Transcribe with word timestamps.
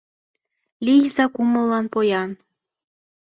Лийза 0.85 1.25
кумыллан 1.33 1.85
поян. 1.93 2.31